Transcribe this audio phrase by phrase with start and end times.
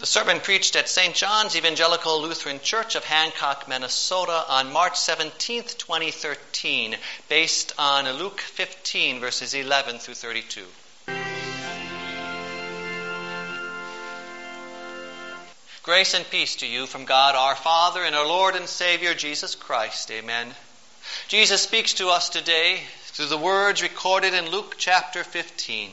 [0.00, 1.14] The sermon preached at St.
[1.14, 6.96] John's Evangelical Lutheran Church of Hancock, Minnesota on March 17, 2013,
[7.28, 10.64] based on Luke 15, verses 11 through 32.
[15.82, 19.54] Grace and peace to you from God our Father and our Lord and Savior Jesus
[19.54, 20.10] Christ.
[20.10, 20.54] Amen.
[21.28, 25.90] Jesus speaks to us today through the words recorded in Luke chapter 15.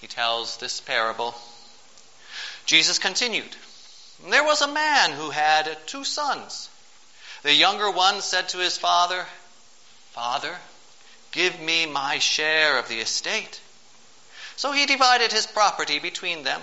[0.00, 1.34] He tells this parable.
[2.66, 3.56] Jesus continued
[4.28, 6.68] There was a man who had two sons.
[7.42, 9.26] The younger one said to his father,
[10.12, 10.58] Father,
[11.32, 13.60] give me my share of the estate.
[14.56, 16.60] So he divided his property between them.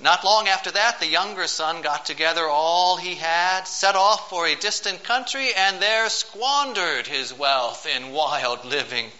[0.00, 4.46] Not long after that, the younger son got together all he had, set off for
[4.46, 9.12] a distant country, and there squandered his wealth in wild living.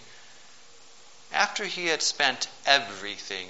[1.31, 3.49] After he had spent everything,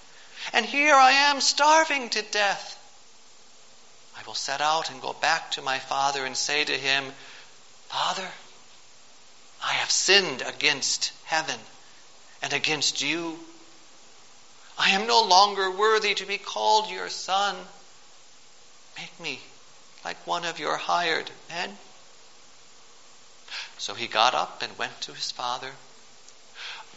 [0.53, 2.77] And here I am starving to death.
[4.17, 7.05] I will set out and go back to my father and say to him,
[7.89, 8.27] Father,
[9.63, 11.59] I have sinned against heaven
[12.41, 13.39] and against you.
[14.77, 17.55] I am no longer worthy to be called your son.
[18.97, 19.39] Make me
[20.03, 21.77] like one of your hired men.
[23.77, 25.71] So he got up and went to his father.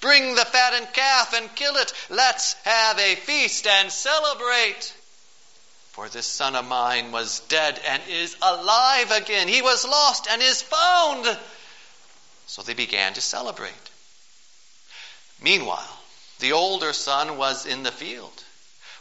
[0.00, 1.92] Bring the fattened calf and kill it.
[2.08, 4.94] Let's have a feast and celebrate.
[5.92, 9.48] For this son of mine was dead and is alive again.
[9.48, 11.38] He was lost and is found.
[12.46, 13.72] So they began to celebrate.
[15.42, 15.98] Meanwhile,
[16.38, 18.32] the older son was in the field.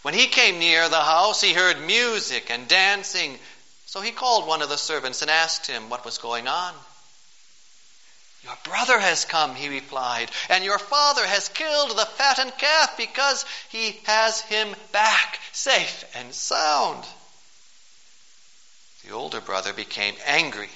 [0.01, 3.39] When he came near the house, he heard music and dancing.
[3.85, 6.73] So he called one of the servants and asked him what was going on.
[8.43, 13.45] Your brother has come, he replied, and your father has killed the fattened calf because
[13.69, 17.05] he has him back safe and sound.
[19.03, 20.69] The older brother became angry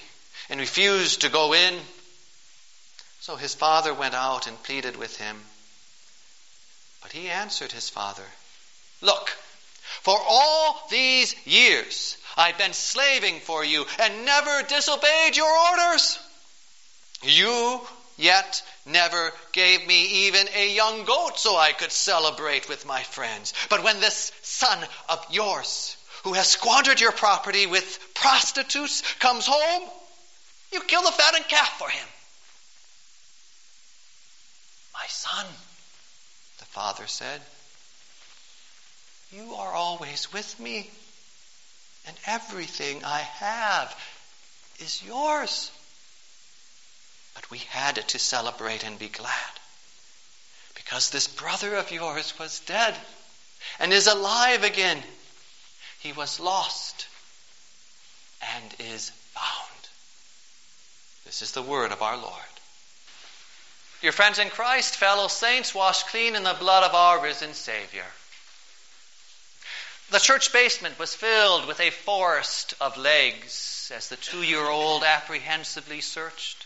[0.50, 1.80] and refused to go in.
[3.22, 5.42] So his father went out and pleaded with him.
[7.02, 8.26] But he answered his father,
[9.02, 9.30] Look,
[10.02, 16.20] for all these years I've been slaving for you and never disobeyed your orders.
[17.24, 17.82] You
[18.18, 23.54] yet never gave me even a young goat so I could celebrate with my friends.
[23.70, 24.80] But when this son
[25.10, 29.90] of yours, who has squandered your property with prostitutes, comes home,
[30.72, 32.08] you kill the fattened calf for him.
[34.94, 35.46] My son,
[36.60, 37.42] the father said.
[39.32, 40.90] You are always with me,
[42.06, 43.96] and everything I have
[44.80, 45.72] is yours.
[47.34, 49.54] But we had to celebrate and be glad
[50.76, 52.96] because this brother of yours was dead
[53.80, 55.02] and is alive again.
[56.00, 57.08] He was lost
[58.42, 59.90] and is found.
[61.26, 62.44] This is the word of our Lord.
[64.02, 68.06] Dear friends in Christ, fellow saints, washed clean in the blood of our risen Savior.
[70.10, 75.04] The church basement was filled with a forest of legs as the two year old
[75.04, 76.63] apprehensively searched.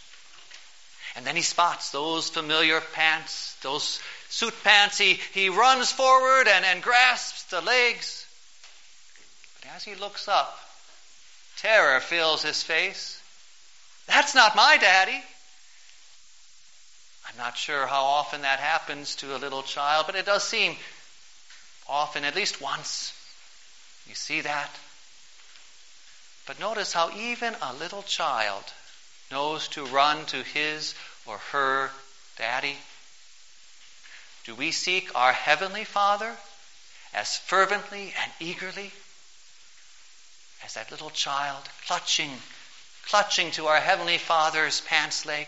[1.17, 3.99] And then he spots those familiar pants, those
[4.29, 4.99] suit pants.
[4.99, 8.23] He, he runs forward and, and grasps the legs.
[9.55, 10.55] But as he looks up,
[11.57, 13.19] terror fills his face.
[14.05, 15.19] That's not my daddy.
[17.27, 20.75] I'm not sure how often that happens to a little child, but it does seem
[21.89, 23.11] often, at least once.
[24.07, 24.69] You see that?
[26.45, 28.63] But notice how even a little child
[29.31, 30.95] knows to run to his
[31.25, 31.91] or her
[32.37, 32.77] daddy.
[34.45, 36.35] Do we seek our Heavenly Father
[37.13, 38.91] as fervently and eagerly
[40.63, 42.31] as that little child clutching,
[43.07, 45.47] clutching to our Heavenly Father's pants leg?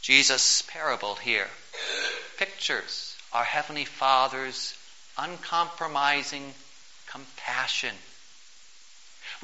[0.00, 1.48] Jesus' parable here
[2.36, 4.74] pictures our Heavenly Father's
[5.16, 6.54] uncompromising
[7.06, 7.94] compassion.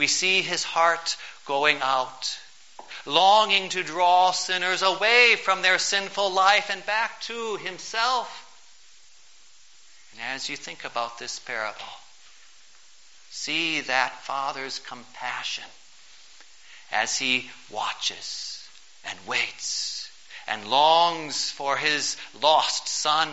[0.00, 2.38] We see his heart going out,
[3.04, 8.30] longing to draw sinners away from their sinful life and back to himself.
[10.12, 11.92] And as you think about this parable,
[13.28, 15.64] see that Father's compassion
[16.90, 18.66] as he watches
[19.04, 20.08] and waits
[20.48, 23.28] and longs for his lost son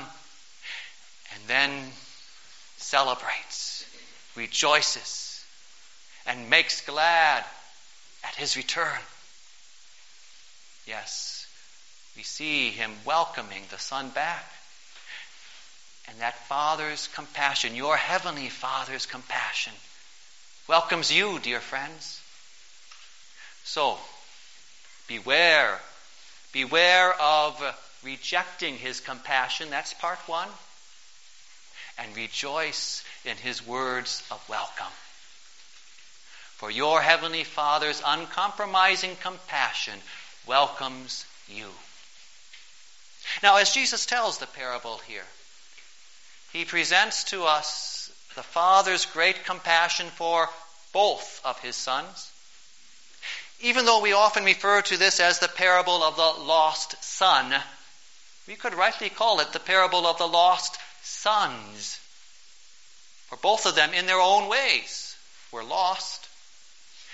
[1.33, 1.93] and then
[2.75, 3.85] celebrates,
[4.35, 5.26] rejoices,
[6.27, 7.43] and makes glad
[8.23, 8.99] at his return.
[10.85, 11.47] Yes,
[12.15, 14.45] we see him welcoming the Son back.
[16.09, 19.73] And that Father's compassion, your Heavenly Father's compassion,
[20.67, 22.21] welcomes you, dear friends.
[23.63, 23.97] So,
[25.07, 25.79] beware.
[26.53, 27.61] Beware of
[28.03, 29.69] rejecting His compassion.
[29.69, 30.47] That's part one
[31.97, 34.93] and rejoice in his words of welcome.
[36.57, 39.99] For your heavenly Father's uncompromising compassion
[40.47, 41.67] welcomes you.
[43.43, 45.25] Now, as Jesus tells the parable here,
[46.53, 50.49] he presents to us the Father's great compassion for
[50.93, 52.31] both of his sons.
[53.59, 57.53] Even though we often refer to this as the parable of the lost son,
[58.47, 61.99] we could rightly call it the parable of the lost sons.
[63.27, 65.15] For both of them, in their own ways,
[65.51, 66.26] were lost.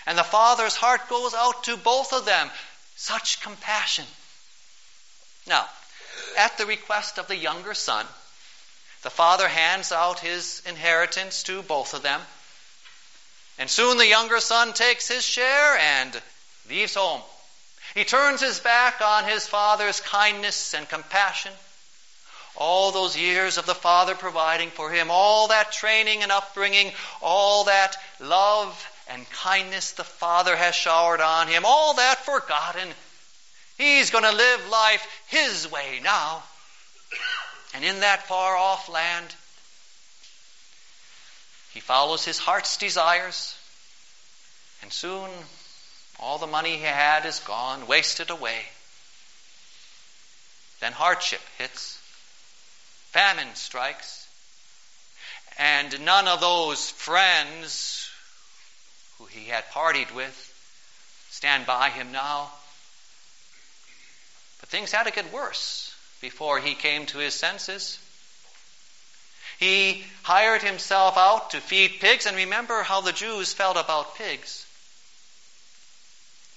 [0.05, 2.49] And the Father's heart goes out to both of them.
[2.95, 4.05] Such compassion.
[5.47, 5.67] Now,
[6.37, 8.05] at the request of the younger son,
[9.01, 12.21] the father hands out his inheritance to both of them.
[13.57, 16.21] And soon the younger son takes his share and
[16.69, 17.21] leaves home.
[17.93, 21.51] He turns his back on his father's kindness and compassion
[22.55, 26.91] all those years of the Father providing for him, all that training and upbringing,
[27.21, 32.87] all that love and kindness the Father has showered on him, all that forgotten.
[33.77, 36.43] He's going to live life his way now.
[37.73, 39.35] And in that far off land,
[41.73, 43.55] he follows his heart's desires.
[44.81, 45.29] And soon,
[46.19, 48.61] all the money he had is gone, wasted away.
[50.79, 51.97] Then hardship hits
[53.11, 54.27] famine strikes,
[55.57, 58.09] and none of those friends
[59.23, 60.49] who he had partied with
[61.29, 62.49] stand by him now.
[64.59, 67.99] But things had to get worse before he came to his senses.
[69.59, 74.65] He hired himself out to feed pigs, and remember how the Jews felt about pigs.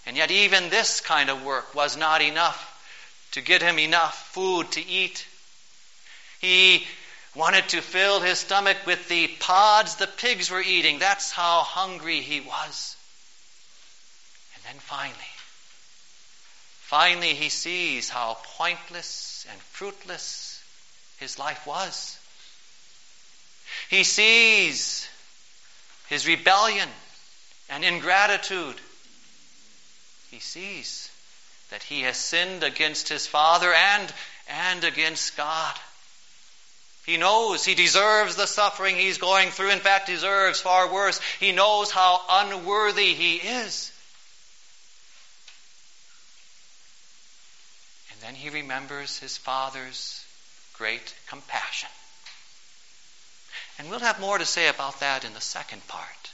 [0.07, 2.73] And yet, even this kind of work was not enough
[3.33, 5.27] to get him enough food to eat.
[6.41, 6.87] He
[7.37, 10.99] wanted to fill his stomach with the pods the pigs were eating.
[10.99, 12.97] That's how hungry he was.
[14.55, 15.35] And then finally,
[16.81, 20.63] finally he sees how pointless and fruitless
[21.19, 22.19] his life was.
[23.91, 25.07] He sees
[26.09, 26.89] his rebellion
[27.69, 28.77] and ingratitude.
[30.31, 31.11] He sees
[31.71, 34.13] that he has sinned against his father and,
[34.49, 35.75] and against God.
[37.07, 39.71] He knows he deserves the suffering he's going through.
[39.71, 41.21] In fact, deserves far worse.
[41.39, 43.93] He knows how unworthy he is.
[48.11, 50.25] And then he remembers his father's
[50.75, 51.89] great compassion.
[53.79, 56.31] And we'll have more to say about that in the second part.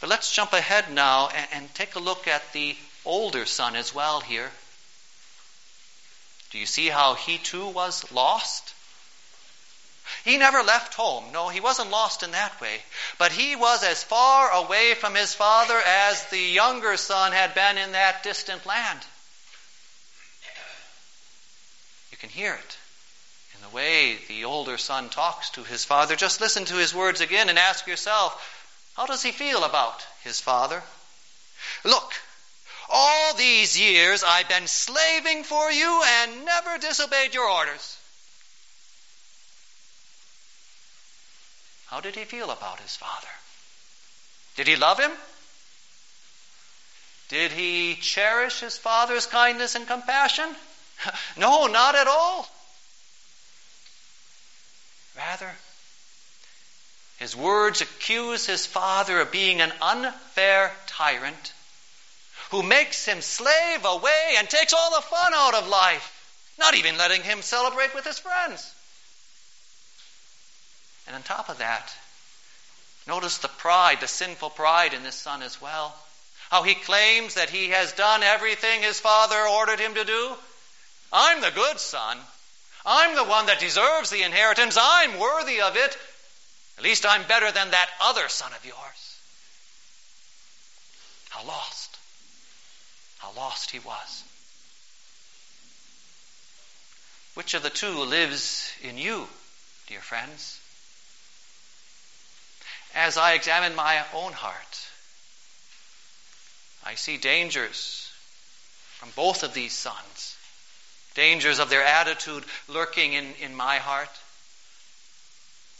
[0.00, 3.94] But let's jump ahead now and, and take a look at the older son as
[3.94, 4.50] well here.
[6.50, 8.74] Do you see how he too was lost?
[10.24, 11.24] He never left home.
[11.32, 12.82] No, he wasn't lost in that way.
[13.18, 17.78] But he was as far away from his father as the younger son had been
[17.78, 19.00] in that distant land.
[22.10, 22.76] You can hear it
[23.54, 26.14] in the way the older son talks to his father.
[26.14, 28.60] Just listen to his words again and ask yourself,
[28.96, 30.82] how does he feel about his father?
[31.84, 32.12] Look,
[32.88, 37.98] all these years I've been slaving for you and never disobeyed your orders.
[41.92, 43.28] How did he feel about his father?
[44.56, 45.10] Did he love him?
[47.28, 50.56] Did he cherish his father's kindness and compassion?
[51.36, 52.48] No, not at all.
[55.16, 55.50] Rather,
[57.18, 61.52] his words accuse his father of being an unfair tyrant
[62.52, 66.96] who makes him slave away and takes all the fun out of life, not even
[66.96, 68.72] letting him celebrate with his friends.
[71.12, 71.92] And on top of that,
[73.06, 75.94] notice the pride, the sinful pride in this son as well.
[76.48, 80.32] How he claims that he has done everything his father ordered him to do.
[81.12, 82.16] I'm the good son.
[82.86, 84.78] I'm the one that deserves the inheritance.
[84.80, 85.98] I'm worthy of it.
[86.78, 89.20] At least I'm better than that other son of yours.
[91.28, 91.98] How lost.
[93.18, 94.24] How lost he was.
[97.34, 99.28] Which of the two lives in you,
[99.88, 100.58] dear friends?
[102.94, 104.88] As I examine my own heart,
[106.84, 108.10] I see dangers
[108.98, 110.36] from both of these sons.
[111.14, 114.10] Dangers of their attitude lurking in, in my heart.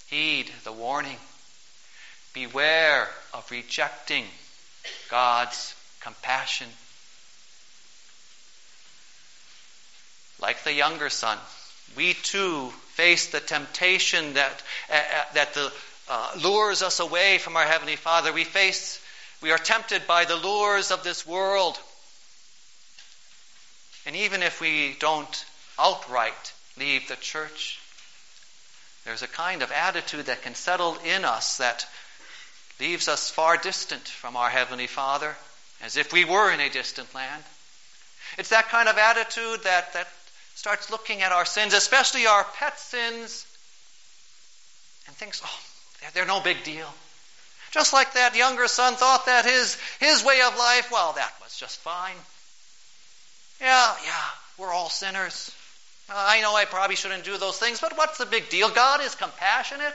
[0.08, 1.16] Heed the warning.
[2.34, 4.24] Beware of rejecting
[5.10, 6.68] God's compassion.
[10.40, 11.38] Like the younger son,
[11.96, 15.72] we too face the temptation that, uh, uh, that the,
[16.12, 18.34] uh, lures us away from our Heavenly Father.
[18.34, 19.00] We face,
[19.40, 21.78] we are tempted by the lures of this world.
[24.04, 25.44] And even if we don't
[25.78, 27.78] outright leave the church,
[29.06, 31.86] there's a kind of attitude that can settle in us that
[32.78, 35.34] leaves us far distant from our Heavenly Father,
[35.80, 37.42] as if we were in a distant land.
[38.36, 40.08] It's that kind of attitude that, that
[40.56, 43.46] starts looking at our sins, especially our pet sins,
[45.06, 45.60] and thinks, oh,
[46.14, 46.88] they're no big deal.
[47.70, 51.56] Just like that younger son thought that his, his way of life, well, that was
[51.56, 52.16] just fine.
[53.60, 54.24] Yeah, yeah,
[54.58, 55.50] we're all sinners.
[56.10, 58.68] Uh, I know I probably shouldn't do those things, but what's the big deal?
[58.68, 59.94] God is compassionate.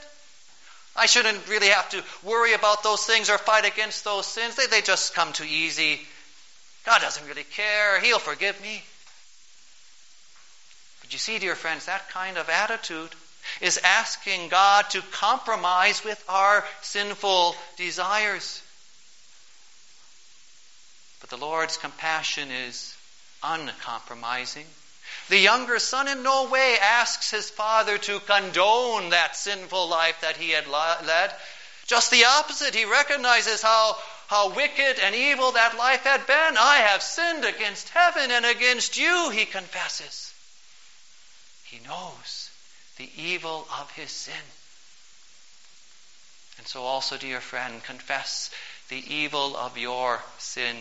[0.96, 4.56] I shouldn't really have to worry about those things or fight against those sins.
[4.56, 6.00] They, they just come too easy.
[6.86, 8.00] God doesn't really care.
[8.00, 8.82] He'll forgive me.
[11.02, 13.12] But you see, dear friends, that kind of attitude
[13.62, 18.62] is asking God to compromise with our sinful desires.
[21.22, 22.96] But the Lord's compassion is
[23.44, 24.66] uncompromising.
[25.30, 30.38] The younger son in no way asks his father to condone that sinful life that
[30.38, 31.34] he had led.
[31.86, 32.76] Just the opposite.
[32.76, 33.98] He recognizes how,
[34.28, 36.58] how wicked and evil that life had been.
[36.58, 40.32] I have sinned against heaven and against you, he confesses.
[41.64, 42.47] He knows
[42.98, 44.34] the evil of his sin.
[46.58, 48.50] And so also, dear friend, confess
[48.89, 50.75] the evil of your sin.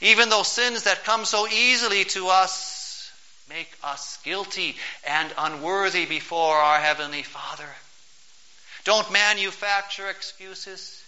[0.00, 3.10] Even those sins that come so easily to us
[3.48, 4.76] make us guilty
[5.06, 7.68] and unworthy before our Heavenly Father.
[8.84, 11.02] Don't manufacture excuses.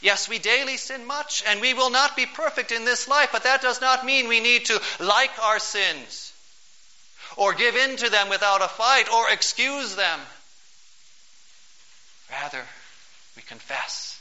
[0.00, 3.44] Yes, we daily sin much, and we will not be perfect in this life, but
[3.44, 6.31] that does not mean we need to like our sins,
[7.36, 10.20] or give in to them without a fight, or excuse them.
[12.30, 12.62] Rather,
[13.36, 14.18] we confess,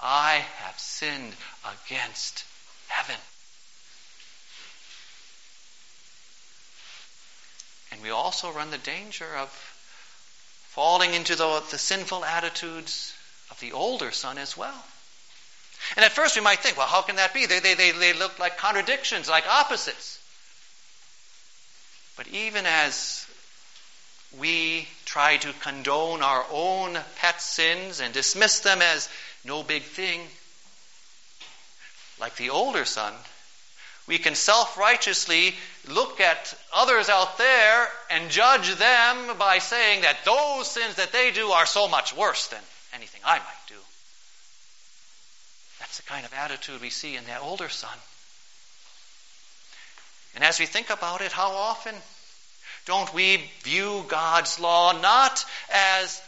[0.00, 1.34] I have sinned
[1.64, 2.44] against
[2.88, 3.20] heaven.
[7.92, 9.48] And we also run the danger of
[10.68, 13.14] falling into the, the sinful attitudes
[13.50, 14.84] of the older son as well.
[15.96, 17.46] And at first we might think, well, how can that be?
[17.46, 20.18] They, they, they, they look like contradictions, like opposites.
[22.16, 23.26] But even as
[24.38, 29.08] we try to condone our own pet sins and dismiss them as
[29.44, 30.20] no big thing,
[32.20, 33.12] like the older son,
[34.06, 35.54] we can self righteously
[35.88, 41.30] look at others out there and judge them by saying that those sins that they
[41.30, 42.60] do are so much worse than
[42.92, 43.74] anything I might do.
[45.80, 47.96] That's the kind of attitude we see in that older son.
[50.34, 51.94] And as we think about it, how often
[52.86, 56.20] don't we view God's law not as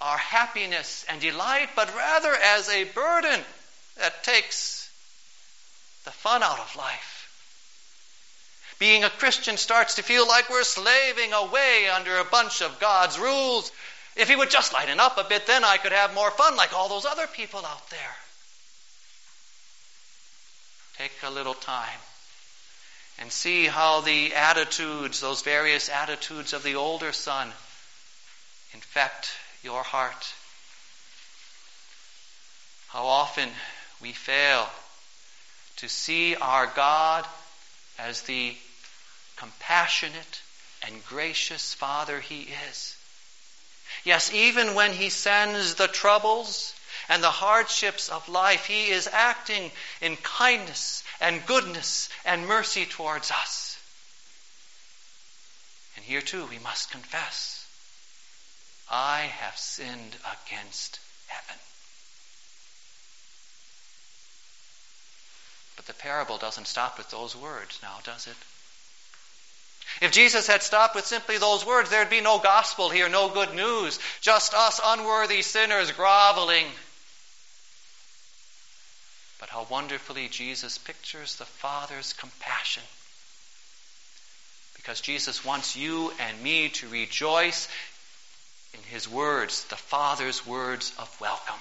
[0.00, 3.40] our happiness and delight, but rather as a burden
[3.98, 4.90] that takes
[6.04, 7.18] the fun out of life.
[8.78, 13.18] Being a Christian starts to feel like we're slaving away under a bunch of God's
[13.18, 13.70] rules.
[14.16, 16.72] If He would just lighten up a bit, then I could have more fun like
[16.72, 18.16] all those other people out there.
[20.98, 21.98] Take a little time
[23.18, 27.48] and see how the attitudes, those various attitudes of the older son,
[28.72, 29.30] infect
[29.62, 30.34] your heart.
[32.88, 33.48] How often
[34.00, 34.68] we fail
[35.76, 37.26] to see our God
[37.98, 38.54] as the
[39.36, 40.42] compassionate
[40.86, 42.96] and gracious Father He is.
[44.04, 46.74] Yes, even when He sends the troubles
[47.08, 53.30] and the hardships of life, He is acting in kindness and goodness and mercy towards
[53.30, 53.78] us.
[55.96, 57.66] And here too, we must confess
[58.90, 60.16] I have sinned
[60.46, 61.60] against heaven.
[65.76, 68.36] But the parable doesn't stop with those words now, does it?
[70.00, 73.54] If Jesus had stopped with simply those words, there'd be no gospel here, no good
[73.54, 76.66] news, just us unworthy sinners groveling.
[79.42, 82.84] But how wonderfully Jesus pictures the Father's compassion.
[84.76, 87.66] Because Jesus wants you and me to rejoice
[88.72, 91.58] in His words, the Father's words of welcome.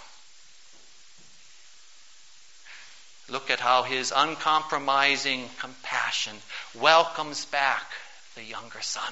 [3.30, 6.36] Look at how his uncompromising compassion
[6.80, 7.90] welcomes back
[8.36, 9.12] the younger son.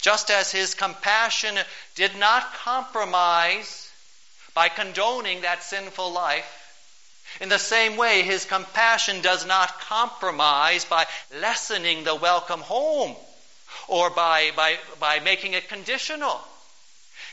[0.00, 1.54] Just as his compassion
[1.94, 3.88] did not compromise
[4.52, 6.62] by condoning that sinful life,
[7.40, 11.06] in the same way, his compassion does not compromise by
[11.40, 13.16] lessening the welcome home
[13.88, 16.40] or by, by, by making it conditional.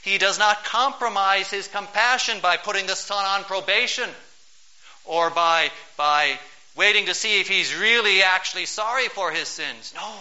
[0.04, 4.10] He does not compromise his compassion by putting the son on probation
[5.06, 6.40] or by, by
[6.76, 9.94] waiting to see if he's really actually sorry for his sins.
[9.96, 10.14] No,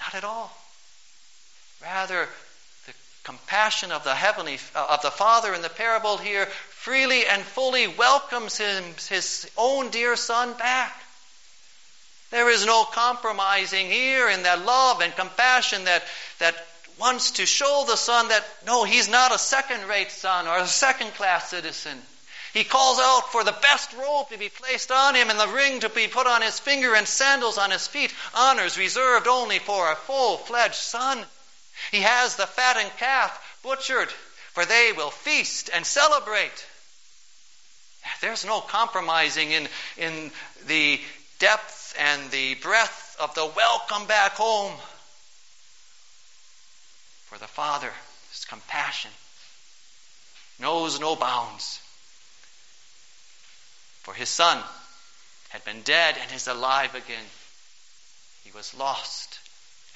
[0.00, 0.56] not at all.
[1.82, 2.28] Rather, the
[3.24, 7.86] compassion of the heavenly uh, of the Father in the parable here freely and fully
[7.86, 10.92] welcomes him, his own dear son back.
[12.30, 16.02] There is no compromising here in that love and compassion that,
[16.38, 16.56] that
[16.98, 20.66] wants to show the son that no, he's not a second rate son or a
[20.66, 22.00] second class citizen.
[22.52, 25.80] He calls out for the best robe to be placed on him and the ring
[25.80, 29.90] to be put on his finger and sandals on his feet, honors reserved only for
[29.90, 31.24] a full fledged son.
[31.90, 34.10] He has the fattened calf butchered,
[34.52, 36.66] for they will feast and celebrate.
[38.20, 40.30] There's no compromising in, in
[40.66, 41.00] the
[41.38, 44.72] depth and the breadth of the welcome back home.
[47.26, 47.92] For the Father's
[48.48, 49.10] compassion
[50.58, 51.80] knows no bounds.
[54.02, 54.62] For his son
[55.50, 57.24] had been dead and is alive again.
[58.44, 59.38] He was lost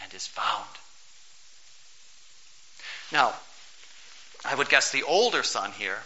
[0.03, 0.69] and is found.
[3.13, 3.35] Now,
[4.45, 5.99] I would guess the older son here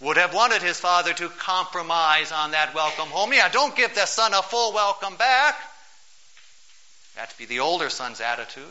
[0.00, 3.32] would have wanted his father to compromise on that welcome home.
[3.32, 5.56] Yeah, don't give the son a full welcome back.
[7.16, 8.64] That'd be the older son's attitude.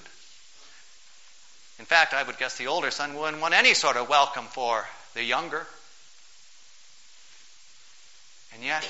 [1.80, 4.86] In fact, I would guess the older son wouldn't want any sort of welcome for
[5.14, 5.68] the younger.
[8.54, 8.88] And yet,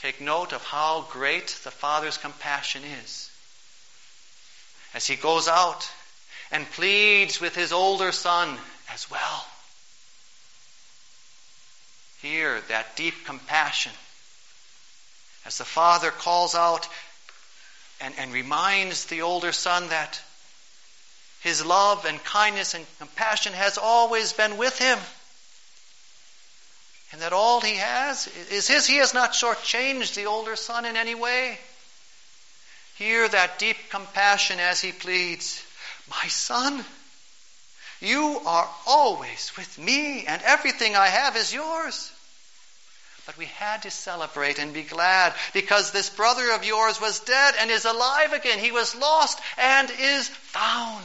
[0.00, 3.28] take note of how great the Father's compassion is.
[4.94, 5.90] As he goes out
[6.50, 8.56] and pleads with his older son
[8.92, 9.46] as well.
[12.22, 13.92] Hear that deep compassion
[15.44, 16.88] as the father calls out
[18.00, 20.20] and, and reminds the older son that
[21.40, 24.98] his love and kindness and compassion has always been with him
[27.14, 28.88] and that all he has is his.
[28.88, 31.60] He has not shortchanged the older son in any way.
[32.96, 35.62] Hear that deep compassion as he pleads,
[36.10, 36.84] My son,
[38.00, 42.12] you are always with me, and everything I have is yours.
[43.26, 47.54] But we had to celebrate and be glad because this brother of yours was dead
[47.58, 48.58] and is alive again.
[48.58, 51.04] He was lost and is found.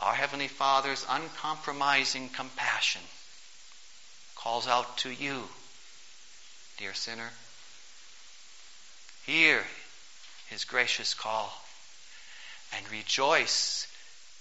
[0.00, 3.02] Our Heavenly Father's uncompromising compassion
[4.36, 5.42] calls out to you,
[6.78, 7.30] dear sinner.
[9.26, 9.64] Hear
[10.50, 11.52] His gracious call
[12.72, 13.86] and rejoice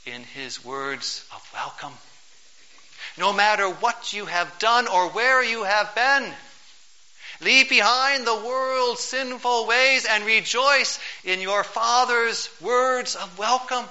[0.06, 1.94] in His words of welcome.
[3.18, 6.34] No matter what you have done or where you have been,
[7.42, 13.86] leave behind the world's sinful ways and rejoice in your Father's words of welcome.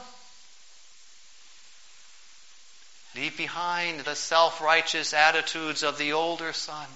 [3.15, 6.87] Leave behind the self righteous attitudes of the older son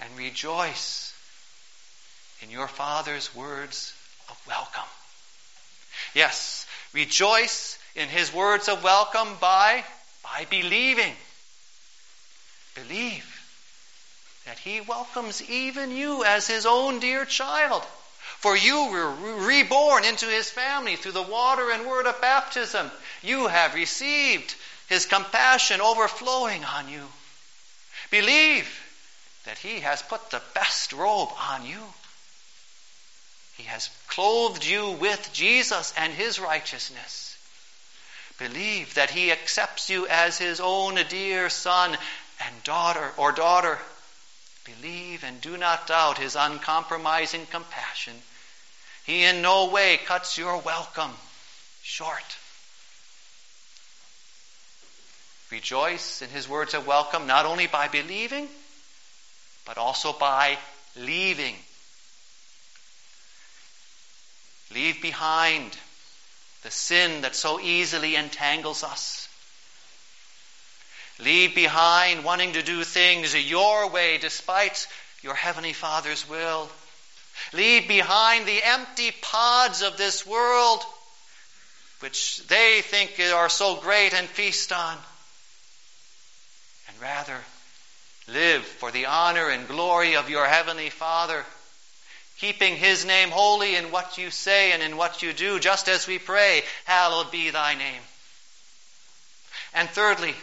[0.00, 1.12] and rejoice
[2.40, 3.92] in your Father's words
[4.28, 4.88] of welcome.
[6.14, 9.84] Yes, rejoice in his words of welcome by,
[10.22, 11.12] by believing.
[12.74, 13.30] Believe
[14.46, 17.82] that he welcomes even you as his own dear child.
[18.38, 19.10] For you were
[19.46, 22.90] reborn into his family through the water and word of baptism.
[23.22, 24.54] You have received
[24.88, 27.02] his compassion overflowing on you.
[28.10, 28.68] Believe
[29.44, 31.82] that He has put the best robe on you.
[33.56, 37.36] He has clothed you with Jesus and his righteousness.
[38.38, 41.96] Believe that he accepts you as his own dear son
[42.40, 43.78] and daughter or daughter.
[44.64, 48.14] Believe and do not doubt his uncompromising compassion.
[49.04, 51.12] He in no way cuts your welcome
[51.82, 52.36] short.
[55.50, 58.48] Rejoice in his words of welcome, not only by believing,
[59.64, 60.58] but also by
[60.96, 61.54] leaving.
[64.72, 65.76] Leave behind
[66.62, 69.28] the sin that so easily entangles us.
[71.18, 74.86] Leave behind wanting to do things your way despite
[75.22, 76.68] your Heavenly Father's will.
[77.52, 80.80] Leave behind the empty pods of this world,
[82.00, 84.96] which they think are so great and feast on.
[86.88, 87.38] And rather,
[88.28, 91.44] live for the honor and glory of your Heavenly Father
[92.40, 96.06] keeping His name holy in what you say and in what you do, just as
[96.06, 98.02] we pray, Hallowed be thy name.
[99.74, 100.34] And thirdly,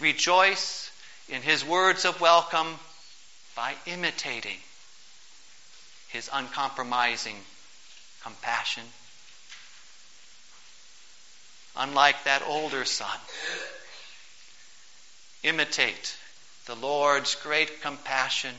[0.00, 0.90] rejoice
[1.28, 2.78] in His words of welcome
[3.56, 4.58] by imitating
[6.08, 7.36] His uncompromising
[8.22, 8.84] compassion.
[11.76, 13.18] Unlike that older son,
[15.42, 16.16] imitate
[16.66, 18.54] the Lord's great compassion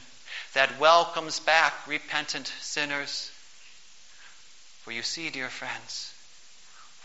[0.56, 3.32] that welcomes back repentant sinners.
[4.82, 6.12] For you see, dear friends,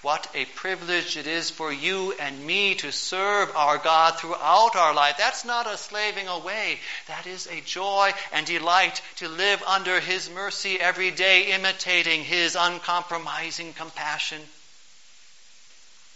[0.02, 4.94] what a privilege it is for you and me to serve our God throughout our
[4.94, 5.16] life.
[5.18, 6.78] That's not a slaving away.
[7.08, 12.56] That is a joy and delight to live under His mercy every day, imitating His
[12.58, 14.40] uncompromising compassion.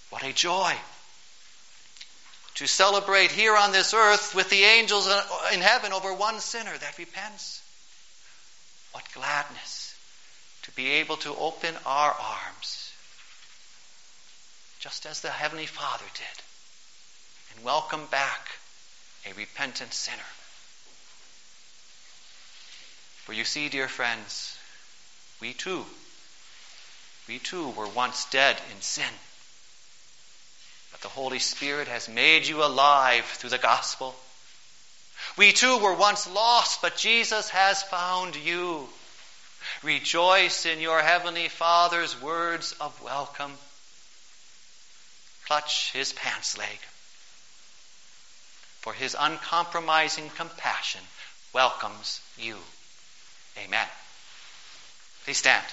[0.09, 0.75] What a joy
[2.55, 5.09] to celebrate here on this earth with the angels
[5.53, 7.61] in heaven over one sinner that repents.
[8.93, 9.95] What gladness
[10.63, 12.93] to be able to open our arms,
[14.79, 18.49] just as the Heavenly Father did, and welcome back
[19.27, 20.31] a repentant sinner.
[23.25, 24.57] For you see, dear friends,
[25.41, 25.85] we too,
[27.27, 29.13] we too were once dead in sin.
[31.05, 34.15] The Holy Spirit has made you alive through the gospel.
[35.37, 38.89] We too were once lost, but Jesus has found you.
[39.83, 43.53] Rejoice in your heavenly Father's words of welcome.
[45.45, 46.79] Clutch his pants leg.
[48.81, 51.03] For his uncompromising compassion
[51.53, 52.57] welcomes you.
[53.63, 53.87] Amen.
[55.25, 55.67] Please stand.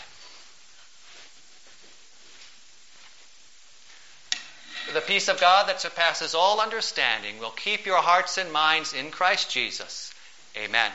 [4.94, 9.10] The peace of God that surpasses all understanding will keep your hearts and minds in
[9.10, 10.14] Christ Jesus.
[10.58, 10.92] Amen.